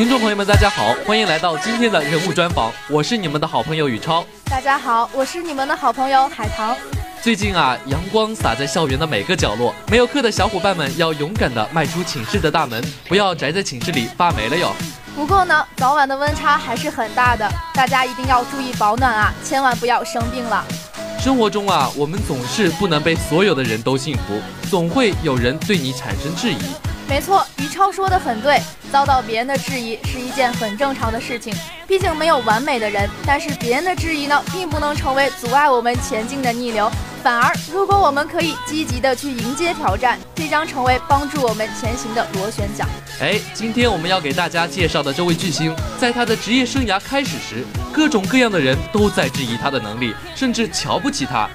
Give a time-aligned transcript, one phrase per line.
[0.00, 4.24] 听众朋友们，大家好，欢迎来到今天的人物专访，我是你们的好朋友宇超。
[4.46, 6.74] 大家好，我是你们的好朋友海棠。
[7.20, 14.72] 最近啊，阳光洒在校园的每个角落，没有课的小伙伴们要勇敢地迈出寝室的大门，不要宅在寝室里发霉了哟。
[15.14, 20.64] 不过呢，早晚的温差还是很大的，大家一定要注意保暖啊，千万不要生病了。
[21.22, 24.40] 生活中啊，我们总是不能被所有的人都幸福，
[24.70, 26.58] 总会有人对你产生质疑。
[27.06, 28.62] 没错，于超说的很对，
[28.92, 31.54] 遭到别人的质疑是一件很正常的事情，
[31.86, 33.08] 毕竟没有完美的人。
[33.24, 36.90] 但是别人的质疑呢，并不能成为阻碍我们前进的逆流。
[37.22, 42.88] 反而，如果我们可以积极的去迎接挑战，这将成为帮助我们前行的螺旋桨。
[43.20, 51.48] 哎，今天我们要给大家介绍的这位巨星，在他的职业生涯开始时，各种各样的人都在质疑他的能力，甚至瞧不起他。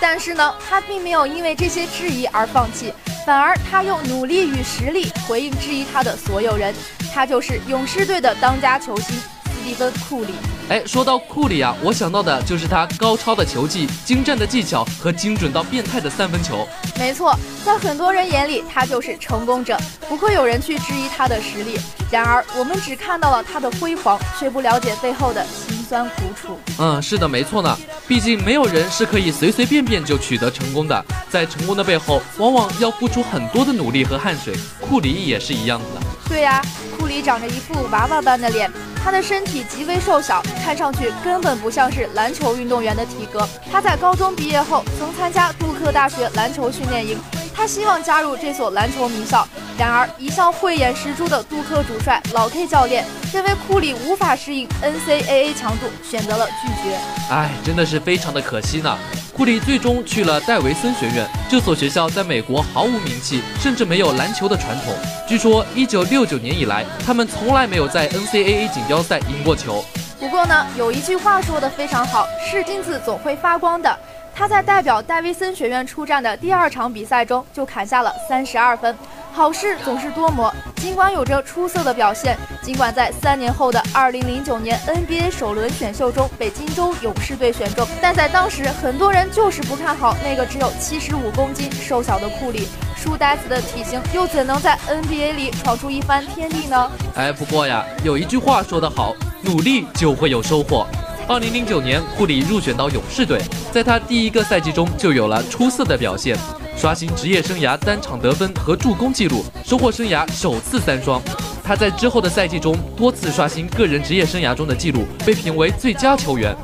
[0.00, 2.92] 但是呢，他并没有因为这些质疑而放弃，
[3.24, 6.74] 反而他用努力与实力回应质疑他的所有人。
[7.12, 10.34] 他就是勇士队的当家球星斯蒂芬·库里。
[10.68, 16.66] 哎，说到库里啊，我想到的就是他高超的球技、精湛的技巧和精准到变态的三分球。
[16.98, 21.78] 没错，在很多人眼里，他就是成功者，不会有人去质疑他的实力。
[22.10, 26.58] 然而，我们只看到了他的辉煌，却不了解背后的辛酸苦楚。
[26.80, 27.78] 嗯，是的，没错呢。
[28.08, 34.52] 毕竟没有人是可以随随便便就取得成功的，在成功的背后，往往要付出很多的努力和汗水。
[34.80, 36.00] 库里也是一样的。
[36.28, 36.60] 对呀，
[36.98, 38.68] 库里长着一副娃娃般的脸。
[39.04, 43.48] 他的身体极为瘦小，看上去根本不像是篮球运动员的体格。
[43.70, 47.16] 他在高中毕业后曾参加杜克大学篮球训练营，
[47.54, 49.46] 他希望加入这所篮球名校。
[49.76, 56.96] 然而，一向慧眼识珠的杜克主帅老 K 教练认为库里无法适应 NCAA 强度，选择了拒绝。
[57.28, 58.96] 哎，真的是非常的可惜呢。
[59.36, 64.94] 库里最终去了戴维森学院，这所学校在美国毫无名气，甚至没有篮球的传统。
[65.26, 69.84] 据说1969年以来，他们从来没有在 NCAA 锦标赛赢过球。
[70.20, 73.98] 不过呢，有一句话说的非常好，是金子总会发光的。
[74.36, 78.96] 他在代表戴维森学院出战的第二场比赛中就砍下了三十二分。
[79.34, 96.88] 好事总是多磨，尽管有着出色的表现，尽管在三年后的二零零九年 NBA 首轮选秀中被金州勇士队选中，但在当时很多人就是不看好那个只有七十五公斤、瘦小的库里，书呆子的体型又怎能在 NBA 里闯出一番天地呢？
[97.16, 100.86] 哎，不过呀，有一句话说得好，努力就会有收获。
[101.26, 106.38] 二零零九年，库里入选到勇士队，在他第一个赛季中就有了出色的表现。
[106.76, 111.20] 刷新职业生涯单场得分和助攻记录，收获生涯首次三双。
[111.62, 116.54] 他在之后的赛季中多次刷新个人职业生涯中的记录，被评为最佳球员。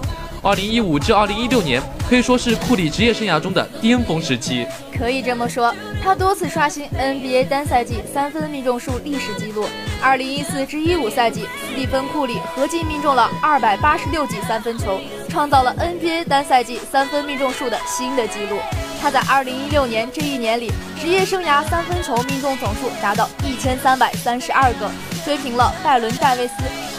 [0.42, 4.66] 二零一五至二零一六年可以说是库里职业生涯中的巅峰时期。
[4.98, 9.66] 可以这么说，他多次刷新 NBA 单赛季三分命中数历史纪录。
[10.02, 18.56] 二零一四至一五赛季，斯蒂芬·库里合计命中了二百八十六记三分球，创造了 NBA 单赛季三分命中数的新的纪录。
[19.00, 24.90] 他在二零一六年这一年里，职业生涯三分球命中总数达到一千三百三十二个，
[25.24, 26.54] 追平了拜伦·戴维斯，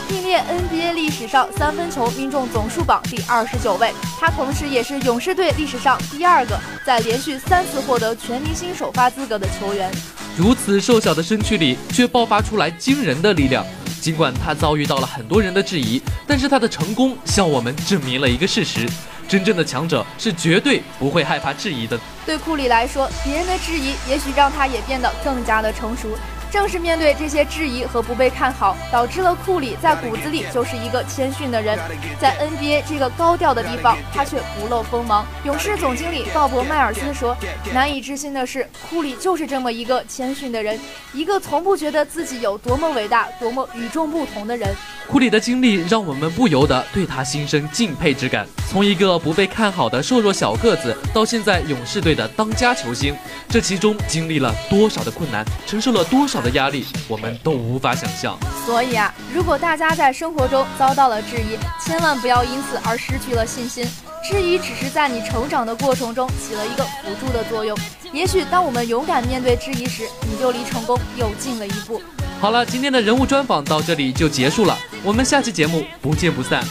[0.10, 3.94] 并列 NBA 历史上三分球命中总数榜第二十九位。
[4.20, 9.92] 他同时也是勇士队历史上第二个在连续三次获得全明星首发资格的球员。
[10.36, 13.64] 如此瘦小的身躯里，却爆发出来惊人的力量。
[14.02, 18.90] 尽管他遭遇到了很多人的质疑，但是他的成功向我们证明了一个事实。
[19.28, 22.00] 真正的强者是绝对不会害怕质疑的。
[22.26, 26.10] 对库里来说，别人的质疑也许让他也变得更加的成熟。
[26.52, 31.80] 正是面对这些质疑和不被看好，导致了库里在骨子里就是一个谦逊的人。
[32.20, 35.26] 在 NBA 这个高调的地方，他却不露锋芒。
[35.46, 37.38] 勇士总经理鲍勃·迈尔斯说
[37.74, 40.78] ：“难以置信的是，库里就是这么一个谦逊的人，
[41.14, 44.70] 一个从不觉得自己有多么伟大、多么与众不同的人。”
[45.08, 48.48] 库里的经历让我们不由得对他心生敬佩之感。
[48.70, 53.14] 从一个不被看好的瘦弱小个子，到现在勇士队的当家球星，
[53.50, 58.38] 这其中经历了多少的困难，承受了多少的压力，我们都无法想象。
[58.66, 63.86] 所以啊，如果大家在生活中遭到了质疑，千万不要因此而失去了信心。
[64.24, 67.76] 质疑只是在你成长的过程中起了一个辅助的作用。
[68.14, 72.00] 也许当我们勇敢面对质疑时，你就离成功又近了一步。
[72.42, 76.66] 好了，今天的人物专访到这里就结束了，我们下期节目不见不散。